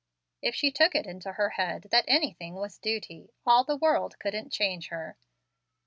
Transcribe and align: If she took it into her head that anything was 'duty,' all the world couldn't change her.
If 0.41 0.55
she 0.55 0.71
took 0.71 0.95
it 0.95 1.05
into 1.05 1.33
her 1.33 1.49
head 1.51 1.83
that 1.91 2.05
anything 2.07 2.55
was 2.55 2.79
'duty,' 2.79 3.29
all 3.45 3.63
the 3.63 3.77
world 3.77 4.17
couldn't 4.17 4.49
change 4.49 4.87
her. 4.87 5.15